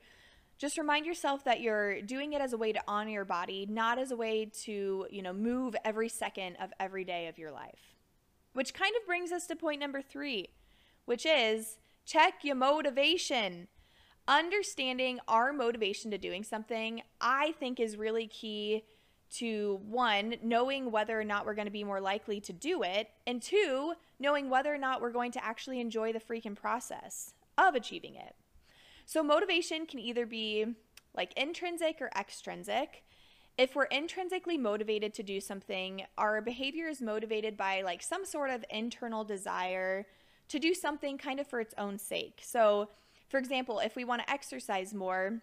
just 0.57 0.75
remind 0.77 1.05
yourself 1.05 1.43
that 1.43 1.61
you're 1.61 2.01
doing 2.01 2.33
it 2.33 2.41
as 2.41 2.51
a 2.51 2.57
way 2.57 2.71
to 2.71 2.81
honor 2.87 3.11
your 3.11 3.25
body, 3.25 3.67
not 3.69 3.99
as 3.99 4.09
a 4.09 4.15
way 4.15 4.45
to, 4.63 5.05
you 5.11 5.21
know, 5.21 5.33
move 5.33 5.75
every 5.85 6.09
second 6.09 6.55
of 6.55 6.71
every 6.79 7.03
day 7.03 7.27
of 7.27 7.37
your 7.37 7.51
life. 7.51 7.95
Which 8.53 8.73
kind 8.73 8.93
of 8.99 9.05
brings 9.05 9.31
us 9.31 9.45
to 9.47 9.55
point 9.55 9.79
number 9.79 10.01
three, 10.01 10.49
which 11.05 11.27
is 11.27 11.77
check 12.05 12.43
your 12.43 12.55
motivation. 12.55 13.67
Understanding 14.27 15.19
our 15.27 15.53
motivation 15.53 16.09
to 16.11 16.17
doing 16.17 16.43
something, 16.43 17.01
I 17.19 17.51
think, 17.59 17.79
is 17.79 17.97
really 17.97 18.25
key 18.25 18.83
to 19.33 19.79
one, 19.87 20.35
knowing 20.41 20.91
whether 20.91 21.19
or 21.19 21.23
not 21.23 21.45
we're 21.45 21.55
going 21.55 21.67
to 21.67 21.71
be 21.71 21.83
more 21.83 22.01
likely 22.01 22.39
to 22.41 22.53
do 22.53 22.83
it, 22.83 23.09
and 23.25 23.41
two, 23.41 23.93
knowing 24.19 24.49
whether 24.49 24.73
or 24.73 24.77
not 24.77 25.01
we're 25.01 25.11
going 25.11 25.31
to 25.31 25.43
actually 25.43 25.79
enjoy 25.79 26.13
the 26.13 26.19
freaking 26.19 26.55
process 26.55 27.33
of 27.57 27.75
achieving 27.75 28.15
it. 28.15 28.35
So, 29.05 29.23
motivation 29.23 29.85
can 29.85 29.99
either 29.99 30.25
be 30.25 30.65
like 31.15 31.33
intrinsic 31.33 32.01
or 32.01 32.09
extrinsic. 32.17 33.03
If 33.57 33.75
we're 33.75 33.83
intrinsically 33.85 34.57
motivated 34.57 35.13
to 35.15 35.23
do 35.23 35.39
something, 35.39 36.03
our 36.17 36.41
behavior 36.41 36.87
is 36.87 37.01
motivated 37.01 37.55
by 37.55 37.81
like 37.81 38.01
some 38.01 38.25
sort 38.25 38.49
of 38.49 38.65
internal 38.69 39.23
desire 39.23 40.07
to 40.49 40.59
do 40.59 40.73
something 40.73 41.17
kind 41.17 41.39
of 41.39 41.47
for 41.47 41.59
its 41.59 41.73
own 41.77 41.97
sake. 41.99 42.41
So, 42.43 42.89
for 43.29 43.37
example, 43.37 43.79
if 43.79 43.95
we 43.95 44.05
want 44.05 44.21
to 44.25 44.31
exercise 44.31 44.93
more, 44.93 45.39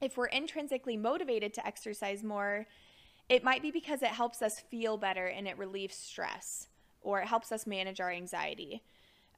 if 0.00 0.16
we're 0.16 0.26
intrinsically 0.26 0.96
motivated 0.96 1.54
to 1.54 1.66
exercise 1.66 2.22
more, 2.22 2.66
it 3.32 3.42
might 3.42 3.62
be 3.62 3.70
because 3.70 4.02
it 4.02 4.08
helps 4.08 4.42
us 4.42 4.60
feel 4.60 4.98
better 4.98 5.26
and 5.26 5.48
it 5.48 5.56
relieves 5.56 5.96
stress 5.96 6.68
or 7.00 7.22
it 7.22 7.26
helps 7.26 7.50
us 7.50 7.66
manage 7.66 7.98
our 7.98 8.10
anxiety. 8.10 8.82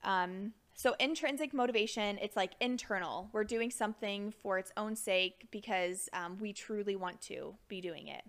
Um, 0.03 0.53
so, 0.75 0.97
intrinsic 0.99 1.55
motivation, 1.55 2.19
it's 2.21 2.35
like 2.35 2.55
internal. 2.61 3.29
We're 3.33 3.45
doing 3.45 3.71
something 3.71 4.35
for 4.43 4.59
its 4.59 4.73
own 4.77 4.97
sake 4.97 5.47
because 5.53 6.09
um, 6.13 6.39
we 6.41 6.53
truly 6.53 6.97
want 6.97 7.21
to 7.23 7.55
be 7.69 7.81
doing 7.81 8.09
it. 8.09 8.25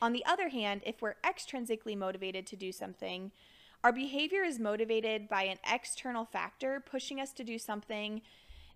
On 0.00 0.14
the 0.14 0.24
other 0.24 0.48
hand, 0.48 0.80
if 0.86 1.02
we're 1.02 1.16
extrinsically 1.22 1.94
motivated 1.94 2.46
to 2.46 2.56
do 2.56 2.72
something, 2.72 3.30
our 3.84 3.92
behavior 3.92 4.42
is 4.42 4.58
motivated 4.58 5.28
by 5.28 5.42
an 5.42 5.58
external 5.70 6.24
factor 6.24 6.80
pushing 6.80 7.20
us 7.20 7.34
to 7.34 7.44
do 7.44 7.58
something 7.58 8.22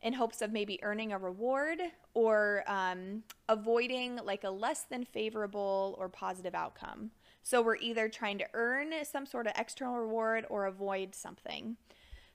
in 0.05 0.13
hopes 0.13 0.43
of 0.43 0.53
maybe 0.53 0.79
earning 0.83 1.13
a 1.13 1.19
reward 1.19 1.81
or 2.13 2.63
um, 2.67 3.23
avoiding 3.49 4.21
like 4.23 4.45
a 4.45 4.51
less 4.51 4.83
than 4.83 5.03
favorable 5.03 5.97
or 5.99 6.11
positive 6.11 6.55
outcome. 6.55 7.11
So 7.43 7.63
we're 7.63 7.77
either 7.77 8.11
trying 8.11 8.39
to 8.39 8.47
earn 8.53 8.93
some 9.11 9.25
sort 9.25 9.47
of 9.47 9.55
external 9.57 9.97
reward 9.97 10.45
or 10.51 10.67
avoid 10.67 11.15
something. 11.15 11.77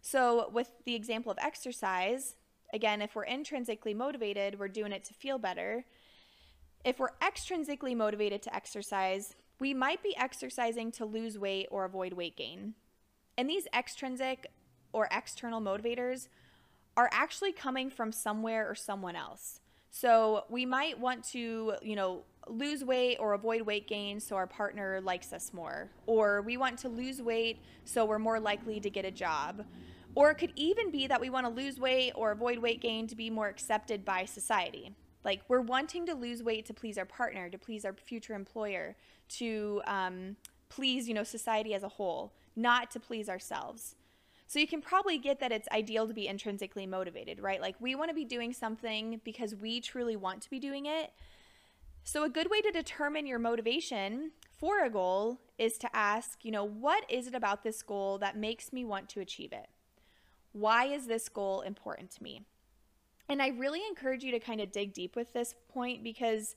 So, 0.01 0.49
with 0.51 0.71
the 0.85 0.95
example 0.95 1.31
of 1.31 1.37
exercise, 1.39 2.35
again, 2.73 3.01
if 3.01 3.15
we're 3.15 3.23
intrinsically 3.23 3.93
motivated, 3.93 4.57
we're 4.57 4.67
doing 4.67 4.91
it 4.91 5.03
to 5.05 5.13
feel 5.13 5.37
better. 5.37 5.85
If 6.85 6.99
we're 6.99 7.17
extrinsically 7.21 7.95
motivated 7.95 8.41
to 8.43 8.55
exercise, 8.55 9.35
we 9.59 9.73
might 9.73 10.01
be 10.01 10.15
exercising 10.17 10.91
to 10.93 11.05
lose 11.05 11.37
weight 11.37 11.67
or 11.69 11.85
avoid 11.85 12.13
weight 12.13 12.37
gain. 12.37 12.75
And 13.37 13.49
these 13.49 13.67
extrinsic 13.75 14.47
or 14.93 15.09
external 15.11 15.59
motivators 15.59 16.29
are 16.99 17.09
actually 17.13 17.53
coming 17.53 17.89
from 17.89 18.11
somewhere 18.11 18.69
or 18.69 18.75
someone 18.75 19.15
else. 19.15 19.61
So 19.89 20.43
we 20.49 20.65
might 20.65 20.99
want 20.99 21.23
to, 21.29 21.75
you 21.81 21.95
know, 21.95 22.23
lose 22.45 22.83
weight 22.83 23.15
or 23.21 23.31
avoid 23.31 23.61
weight 23.61 23.87
gain 23.87 24.19
so 24.19 24.35
our 24.35 24.47
partner 24.47 24.99
likes 24.99 25.31
us 25.31 25.53
more. 25.53 25.89
Or 26.07 26.41
we 26.41 26.57
want 26.57 26.77
to 26.79 26.89
lose 26.89 27.21
weight 27.21 27.61
so 27.85 28.03
we're 28.03 28.19
more 28.19 28.37
likely 28.37 28.81
to 28.81 28.89
get 28.89 29.05
a 29.05 29.11
job. 29.11 29.63
Or 30.13 30.29
it 30.29 30.35
could 30.35 30.51
even 30.57 30.91
be 30.91 31.07
that 31.07 31.21
we 31.21 31.29
want 31.29 31.45
to 31.45 31.49
lose 31.53 31.79
weight 31.79 32.11
or 32.15 32.31
avoid 32.31 32.57
weight 32.57 32.81
gain 32.81 33.07
to 33.07 33.15
be 33.15 33.29
more 33.29 33.47
accepted 33.47 34.03
by 34.03 34.25
society. 34.25 34.91
Like 35.23 35.43
we're 35.47 35.61
wanting 35.61 36.05
to 36.07 36.13
lose 36.13 36.43
weight 36.43 36.65
to 36.65 36.73
please 36.73 36.97
our 36.97 37.05
partner, 37.05 37.49
to 37.49 37.57
please 37.57 37.85
our 37.85 37.93
future 37.93 38.33
employer, 38.33 38.97
to 39.37 39.81
um, 39.87 40.35
please, 40.67 41.07
you 41.07 41.13
know, 41.13 41.23
society 41.23 41.73
as 41.73 41.83
a 41.83 41.87
whole, 41.87 42.33
not 42.57 42.91
to 42.91 42.99
please 42.99 43.29
ourselves. 43.29 43.95
So 44.49 44.57
you 44.57 44.65
can 44.65 44.81
probably 44.81 45.19
get 45.19 45.39
that 45.41 45.51
it's 45.51 45.67
ideal 45.71 46.07
to 46.07 46.13
be 46.13 46.27
intrinsically 46.27 46.87
motivated, 46.87 47.39
right? 47.39 47.61
Like 47.61 47.75
we 47.79 47.93
want 47.93 48.09
to 48.09 48.15
be 48.15 48.25
doing 48.25 48.51
something 48.51 49.21
because 49.23 49.53
we 49.53 49.79
truly 49.79 50.15
want 50.15 50.41
to 50.41 50.49
be 50.49 50.57
doing 50.57 50.87
it. 50.87 51.11
So 52.03 52.23
a 52.23 52.29
good 52.29 52.49
way 52.49 52.59
to 52.61 52.71
determine 52.71 53.27
your 53.27 53.37
motivation 53.37 54.31
for 54.57 54.83
a 54.83 54.89
goal 54.89 55.39
is 55.59 55.77
to 55.77 55.95
ask, 55.95 56.43
you 56.43 56.49
know, 56.49 56.63
what 56.63 57.05
is 57.09 57.27
it 57.27 57.35
about 57.35 57.63
this 57.63 57.83
goal 57.83 58.17
that 58.17 58.37
makes 58.37 58.73
me 58.73 58.83
want 58.83 59.07
to 59.09 59.19
achieve 59.19 59.53
it? 59.53 59.67
Why 60.51 60.85
is 60.85 61.05
this 61.05 61.29
goal 61.29 61.61
important 61.61 62.09
to 62.15 62.23
me? 62.23 62.41
And 63.29 63.43
I 63.43 63.49
really 63.49 63.81
encourage 63.87 64.23
you 64.23 64.31
to 64.31 64.39
kind 64.39 64.61
of 64.61 64.71
dig 64.71 64.93
deep 64.93 65.15
with 65.15 65.31
this 65.31 65.53
point 65.71 66.03
because 66.03 66.55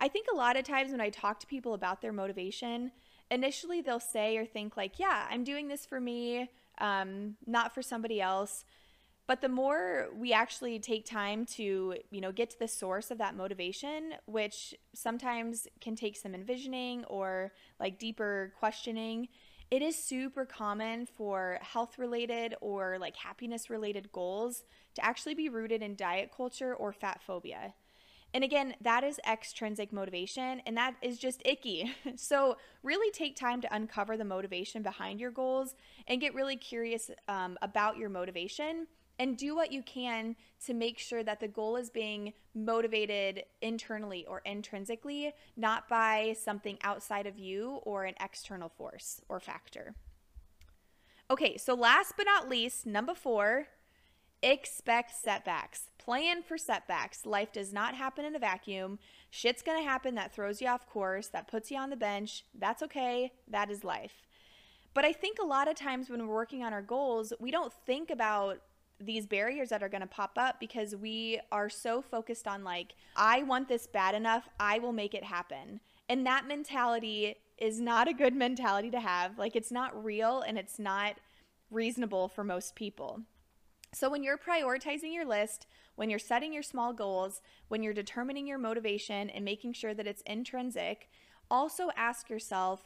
I 0.00 0.08
think 0.08 0.28
a 0.32 0.36
lot 0.36 0.56
of 0.56 0.64
times 0.64 0.90
when 0.90 1.02
I 1.02 1.10
talk 1.10 1.40
to 1.40 1.46
people 1.46 1.74
about 1.74 2.00
their 2.00 2.14
motivation, 2.14 2.92
initially 3.30 3.82
they'll 3.82 4.00
say 4.00 4.38
or 4.38 4.46
think, 4.46 4.74
like, 4.74 4.98
yeah, 4.98 5.26
I'm 5.28 5.44
doing 5.44 5.68
this 5.68 5.84
for 5.84 6.00
me 6.00 6.48
um, 6.78 7.36
not 7.46 7.74
for 7.74 7.82
somebody 7.82 8.20
else. 8.20 8.64
But 9.26 9.40
the 9.40 9.48
more 9.48 10.08
we 10.16 10.32
actually 10.32 10.78
take 10.78 11.04
time 11.04 11.46
to, 11.46 11.96
you 12.10 12.20
know, 12.20 12.30
get 12.30 12.50
to 12.50 12.58
the 12.58 12.68
source 12.68 13.10
of 13.10 13.18
that 13.18 13.34
motivation, 13.34 14.14
which 14.26 14.72
sometimes 14.94 15.66
can 15.80 15.96
take 15.96 16.16
some 16.16 16.32
envisioning 16.32 17.04
or 17.06 17.52
like 17.80 17.98
deeper 17.98 18.52
questioning, 18.58 19.28
it 19.68 19.82
is 19.82 20.00
super 20.00 20.44
common 20.44 21.06
for 21.06 21.58
health 21.60 21.98
related 21.98 22.54
or 22.60 22.98
like 23.00 23.16
happiness 23.16 23.68
related 23.68 24.12
goals 24.12 24.62
to 24.94 25.04
actually 25.04 25.34
be 25.34 25.48
rooted 25.48 25.82
in 25.82 25.96
diet 25.96 26.30
culture 26.34 26.72
or 26.72 26.92
fat 26.92 27.20
phobia. 27.26 27.74
And 28.36 28.44
again, 28.44 28.74
that 28.82 29.02
is 29.02 29.18
extrinsic 29.26 29.94
motivation, 29.94 30.60
and 30.66 30.76
that 30.76 30.96
is 31.00 31.16
just 31.16 31.40
icky. 31.46 31.90
So, 32.16 32.58
really 32.82 33.10
take 33.10 33.34
time 33.34 33.62
to 33.62 33.74
uncover 33.74 34.18
the 34.18 34.26
motivation 34.26 34.82
behind 34.82 35.20
your 35.20 35.30
goals 35.30 35.74
and 36.06 36.20
get 36.20 36.34
really 36.34 36.56
curious 36.56 37.10
um, 37.28 37.56
about 37.62 37.96
your 37.96 38.10
motivation 38.10 38.88
and 39.18 39.38
do 39.38 39.56
what 39.56 39.72
you 39.72 39.82
can 39.82 40.36
to 40.66 40.74
make 40.74 40.98
sure 40.98 41.24
that 41.24 41.40
the 41.40 41.48
goal 41.48 41.76
is 41.76 41.88
being 41.88 42.34
motivated 42.54 43.44
internally 43.62 44.26
or 44.26 44.42
intrinsically, 44.44 45.32
not 45.56 45.88
by 45.88 46.36
something 46.38 46.76
outside 46.82 47.26
of 47.26 47.38
you 47.38 47.80
or 47.84 48.04
an 48.04 48.16
external 48.20 48.68
force 48.68 49.18
or 49.30 49.40
factor. 49.40 49.94
Okay, 51.30 51.56
so 51.56 51.72
last 51.72 52.12
but 52.18 52.26
not 52.26 52.50
least, 52.50 52.84
number 52.84 53.14
four, 53.14 53.68
expect 54.42 55.14
setbacks. 55.14 55.90
Plan 55.98 56.42
for 56.42 56.56
setbacks. 56.56 57.26
Life 57.26 57.52
does 57.52 57.72
not 57.72 57.94
happen 57.94 58.24
in 58.24 58.36
a 58.36 58.38
vacuum. 58.38 58.98
Shit's 59.30 59.62
going 59.62 59.78
to 59.82 59.88
happen 59.88 60.14
that 60.14 60.34
throws 60.34 60.60
you 60.60 60.68
off 60.68 60.86
course, 60.86 61.28
that 61.28 61.48
puts 61.48 61.70
you 61.70 61.78
on 61.78 61.90
the 61.90 61.96
bench. 61.96 62.44
That's 62.54 62.82
okay. 62.84 63.32
That 63.48 63.70
is 63.70 63.82
life. 63.82 64.22
But 64.94 65.04
I 65.04 65.12
think 65.12 65.38
a 65.38 65.44
lot 65.44 65.68
of 65.68 65.74
times 65.74 66.08
when 66.08 66.26
we're 66.26 66.34
working 66.34 66.62
on 66.62 66.72
our 66.72 66.82
goals, 66.82 67.32
we 67.38 67.50
don't 67.50 67.72
think 67.84 68.10
about 68.10 68.60
these 68.98 69.26
barriers 69.26 69.68
that 69.68 69.82
are 69.82 69.88
going 69.88 70.00
to 70.00 70.06
pop 70.06 70.38
up 70.38 70.58
because 70.58 70.96
we 70.96 71.40
are 71.52 71.68
so 71.68 72.00
focused 72.00 72.48
on, 72.48 72.64
like, 72.64 72.94
I 73.14 73.42
want 73.42 73.68
this 73.68 73.86
bad 73.86 74.14
enough, 74.14 74.48
I 74.58 74.78
will 74.78 74.92
make 74.92 75.12
it 75.12 75.24
happen. 75.24 75.80
And 76.08 76.26
that 76.26 76.46
mentality 76.46 77.36
is 77.58 77.80
not 77.80 78.08
a 78.08 78.14
good 78.14 78.34
mentality 78.46 78.90
to 78.90 79.00
have. 79.00 79.38
Like, 79.38 79.54
it's 79.54 79.72
not 79.72 80.02
real 80.04 80.40
and 80.40 80.56
it's 80.56 80.78
not 80.78 81.16
reasonable 81.70 82.28
for 82.28 82.44
most 82.44 82.74
people. 82.74 83.20
So, 83.92 84.10
when 84.10 84.22
you're 84.22 84.38
prioritizing 84.38 85.14
your 85.14 85.24
list, 85.24 85.66
when 85.94 86.10
you're 86.10 86.18
setting 86.18 86.52
your 86.52 86.62
small 86.62 86.92
goals, 86.92 87.40
when 87.68 87.82
you're 87.82 87.94
determining 87.94 88.46
your 88.46 88.58
motivation 88.58 89.30
and 89.30 89.44
making 89.44 89.72
sure 89.72 89.94
that 89.94 90.06
it's 90.06 90.22
intrinsic, 90.22 91.08
also 91.50 91.90
ask 91.96 92.28
yourself 92.28 92.84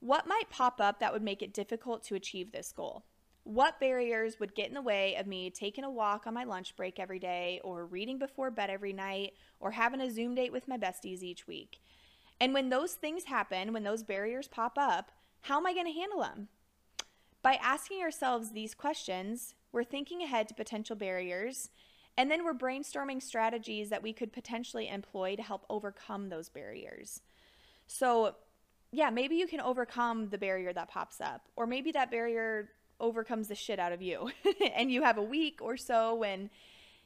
what 0.00 0.26
might 0.26 0.50
pop 0.50 0.80
up 0.80 1.00
that 1.00 1.12
would 1.12 1.22
make 1.22 1.42
it 1.42 1.54
difficult 1.54 2.04
to 2.04 2.14
achieve 2.14 2.52
this 2.52 2.72
goal? 2.72 3.04
What 3.44 3.80
barriers 3.80 4.38
would 4.38 4.54
get 4.54 4.68
in 4.68 4.74
the 4.74 4.82
way 4.82 5.14
of 5.14 5.26
me 5.26 5.50
taking 5.50 5.84
a 5.84 5.90
walk 5.90 6.26
on 6.26 6.34
my 6.34 6.44
lunch 6.44 6.76
break 6.76 6.98
every 6.98 7.18
day, 7.18 7.60
or 7.64 7.86
reading 7.86 8.18
before 8.18 8.50
bed 8.50 8.70
every 8.70 8.92
night, 8.92 9.32
or 9.60 9.70
having 9.70 10.00
a 10.00 10.10
Zoom 10.10 10.34
date 10.34 10.52
with 10.52 10.68
my 10.68 10.76
besties 10.76 11.22
each 11.22 11.46
week? 11.46 11.80
And 12.40 12.52
when 12.52 12.68
those 12.68 12.94
things 12.94 13.24
happen, 13.24 13.72
when 13.72 13.84
those 13.84 14.02
barriers 14.02 14.48
pop 14.48 14.76
up, 14.76 15.10
how 15.42 15.58
am 15.58 15.66
I 15.66 15.72
going 15.72 15.86
to 15.86 15.92
handle 15.92 16.20
them? 16.20 16.48
By 17.42 17.54
asking 17.54 18.02
ourselves 18.02 18.50
these 18.50 18.74
questions, 18.74 19.54
we're 19.76 19.84
thinking 19.84 20.22
ahead 20.22 20.48
to 20.48 20.54
potential 20.54 20.96
barriers 20.96 21.68
And 22.16 22.30
then 22.30 22.44
we're 22.46 22.54
brainstorming 22.54 23.22
strategies 23.22 23.90
that 23.90 24.02
we 24.02 24.14
could 24.14 24.32
potentially 24.32 24.88
employ 24.88 25.36
to 25.36 25.42
help 25.42 25.66
overcome 25.68 26.30
those 26.30 26.48
barriers. 26.48 27.20
So, 27.86 28.36
yeah, 28.90 29.10
maybe 29.10 29.36
you 29.36 29.46
can 29.46 29.60
overcome 29.60 30.30
the 30.30 30.38
barrier 30.38 30.72
that 30.72 30.88
pops 30.88 31.20
up, 31.20 31.42
or 31.56 31.66
maybe 31.66 31.92
that 31.92 32.10
barrier 32.10 32.70
overcomes 33.00 33.48
the 33.48 33.54
shit 33.54 33.78
out 33.78 33.92
of 33.92 34.00
you. 34.00 34.30
and 34.74 34.90
you 34.90 35.02
have 35.02 35.18
a 35.18 35.22
week 35.22 35.58
or 35.60 35.76
so 35.76 36.14
when 36.14 36.48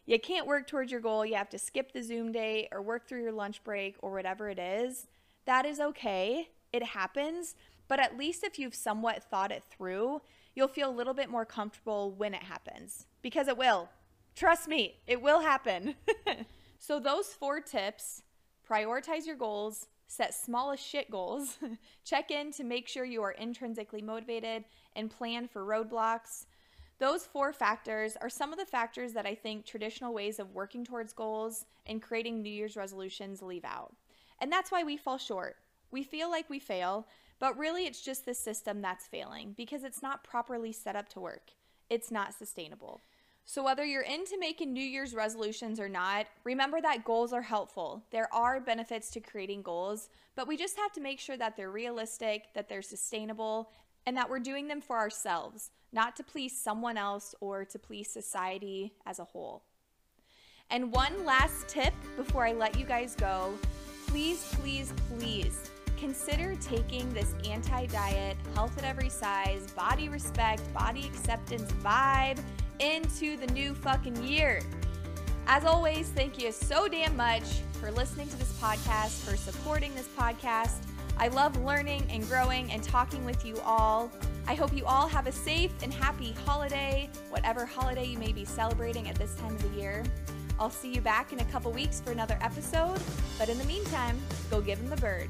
you 0.07 0.21
can't 0.21 0.47
work 0.47 0.69
towards 0.69 0.93
your 0.93 1.01
goal, 1.01 1.27
you 1.27 1.35
have 1.35 1.51
to 1.51 1.59
skip 1.59 1.93
the 1.93 2.03
Zoom 2.05 2.31
day 2.31 2.69
or 2.71 2.81
work 2.81 3.09
through 3.09 3.23
your 3.23 3.33
lunch 3.33 3.65
break 3.65 3.97
or 3.99 4.13
whatever 4.13 4.49
it 4.49 4.61
is. 4.61 5.09
That 5.45 5.67
is 5.67 5.81
okay. 5.81 6.51
It 6.73 6.85
happens. 6.85 7.57
But 7.91 7.99
at 7.99 8.17
least 8.17 8.45
if 8.45 8.57
you've 8.57 8.77
somewhat 8.77 9.25
thought 9.25 9.51
it 9.51 9.65
through, 9.69 10.23
you'll 10.55 10.69
feel 10.69 10.89
a 10.89 10.95
little 10.95 11.13
bit 11.13 11.29
more 11.29 11.45
comfortable 11.45 12.13
when 12.13 12.35
it 12.35 12.45
happens 12.45 13.07
because 13.21 13.49
it 13.49 13.59
will. 13.59 13.89
Trust 14.37 14.69
me, 14.69 14.95
it 15.09 15.21
will 15.21 15.41
happen. 15.41 15.97
so, 16.79 17.01
those 17.01 17.27
four 17.27 17.61
tips 17.61 18.23
prioritize 18.65 19.27
your 19.27 19.35
goals, 19.35 19.89
set 20.07 20.35
small 20.35 20.71
as 20.71 20.79
shit 20.79 21.11
goals, 21.11 21.59
check 22.05 22.31
in 22.31 22.53
to 22.53 22.63
make 22.63 22.87
sure 22.87 23.05
you 23.05 23.25
are 23.25 23.33
intrinsically 23.33 24.03
motivated, 24.03 24.67
and 24.95 25.11
plan 25.11 25.49
for 25.49 25.65
roadblocks. 25.65 26.47
Those 27.01 27.27
four 27.27 27.53
factors 27.53 28.17
are 28.21 28.31
some 28.31 28.53
of 28.53 28.59
the 28.61 28.67
factors 28.67 29.15
that 29.15 29.27
I 29.27 29.35
think 29.35 29.67
traditional 29.67 30.15
ways 30.15 30.39
of 30.39 30.55
working 30.55 30.85
towards 30.85 31.13
goals 31.13 31.65
and 31.87 32.01
creating 32.01 32.41
New 32.41 32.53
Year's 32.53 32.77
resolutions 32.77 33.43
leave 33.43 33.65
out. 33.65 33.93
And 34.41 34.53
that's 34.53 34.71
why 34.71 34.85
we 34.85 34.97
fall 34.97 35.19
short. 35.19 35.57
We 35.91 36.05
feel 36.05 36.31
like 36.31 36.49
we 36.49 36.61
fail, 36.61 37.09
but 37.41 37.59
really 37.59 37.87
it's 37.87 38.01
just 38.03 38.25
the 38.25 38.35
system 38.35 38.81
that's 38.81 39.09
failing 39.09 39.55
because 39.57 39.83
it's 39.83 40.03
not 40.03 40.23
properly 40.23 40.73
set 40.73 40.95
up 40.95 41.09
to 41.09 41.21
work. 41.21 41.51
It's 41.89 42.13
not 42.13 42.35
sustainable. 42.35 43.01
So, 43.47 43.65
whether 43.65 43.85
you're 43.85 44.03
into 44.03 44.39
making 44.39 44.73
New 44.73 44.85
Year's 44.85 45.15
resolutions 45.15 45.81
or 45.81 45.89
not, 45.89 46.27
remember 46.45 46.81
that 46.81 47.05
goals 47.05 47.33
are 47.33 47.43
helpful. 47.43 48.05
There 48.13 48.33
are 48.33 48.61
benefits 48.61 49.11
to 49.11 49.21
creating 49.21 49.63
goals, 49.63 50.09
but 50.37 50.47
we 50.47 50.57
just 50.57 50.77
have 50.77 50.93
to 50.93 51.01
make 51.01 51.19
sure 51.19 51.37
that 51.37 51.57
they're 51.57 51.71
realistic, 51.71 52.55
that 52.55 52.69
they're 52.69 52.83
sustainable, 52.83 53.71
and 54.07 54.17
that 54.17 54.31
we're 54.31 54.39
doing 54.39 54.69
them 54.69 54.81
for 54.81 54.99
ourselves, 54.99 55.71
not 55.93 56.15
to 56.17 56.23
please 56.23 56.57
someone 56.57 56.97
else 56.97 57.35
or 57.41 57.65
to 57.65 57.79
please 57.79 58.09
society 58.09 58.93
as 59.05 59.19
a 59.19 59.25
whole. 59.25 59.65
And 60.71 60.93
one 60.93 61.25
last 61.25 61.67
tip 61.67 61.95
before 62.17 62.47
I 62.47 62.53
let 62.53 62.79
you 62.79 62.85
guys 62.85 63.17
go 63.17 63.55
please, 64.07 64.55
please, 64.61 64.93
please 65.09 65.71
consider 66.01 66.57
taking 66.57 67.13
this 67.13 67.35
anti 67.45 67.87
diet, 67.87 68.37
health 68.55 68.77
at 68.79 68.85
every 68.85 69.11
size, 69.11 69.71
body 69.73 70.09
respect, 70.09 70.63
body 70.73 71.05
acceptance 71.07 71.71
vibe 71.85 72.43
into 72.81 73.37
the 73.37 73.47
new 73.49 73.75
fucking 73.75 74.17
year. 74.25 74.63
As 75.47 75.65
always, 75.65 76.09
thank 76.09 76.43
you 76.43 76.51
so 76.53 76.89
damn 76.89 77.17
much 77.17 77.45
for 77.73 77.93
listening 77.93 78.29
to 78.29 78.37
this 78.37 78.53
podcast, 78.61 79.21
for 79.29 79.37
supporting 79.37 79.95
this 79.95 80.09
podcast. 80.19 80.79
I 81.19 81.29
love 81.29 81.63
learning 81.63 82.07
and 82.09 82.27
growing 82.27 82.73
and 82.73 82.83
talking 82.83 83.25
with 83.27 83.45
you 83.45 83.61
all. 83.65 84.11
I 84.47 84.55
hope 84.55 84.73
you 84.73 84.87
all 84.87 85.07
have 85.07 85.27
a 85.27 85.33
safe 85.33 85.73
and 85.83 85.93
happy 85.93 86.35
holiday, 86.47 87.11
whatever 87.29 87.67
holiday 87.67 88.07
you 88.07 88.19
may 88.19 88.33
be 88.33 88.47
celebrating 88.47 89.09
at 89.09 89.17
this 89.17 89.35
time 89.35 89.55
of 89.55 89.63
the 89.63 89.81
year. 89.81 90.03
I'll 90.59 90.71
see 90.71 90.95
you 90.95 91.01
back 91.03 91.33
in 91.33 91.41
a 91.41 91.45
couple 91.47 91.73
weeks 91.73 92.01
for 92.01 92.11
another 92.11 92.39
episode, 92.41 93.01
but 93.39 93.49
in 93.49 93.59
the 93.59 93.65
meantime, 93.65 94.19
go 94.51 94.61
give 94.61 94.79
him 94.79 94.89
the 94.89 94.97
bird. 94.97 95.29